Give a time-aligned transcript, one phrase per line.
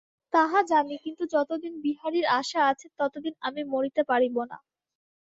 [0.33, 4.57] তাহা জানি, কিন্তু যতদিন বিহারীর আশা আছে, ততদিন আমি মরিতে পারিব না।